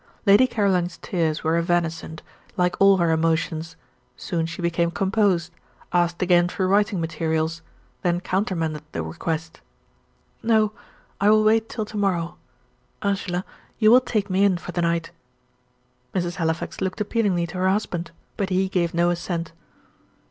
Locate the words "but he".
18.37-18.69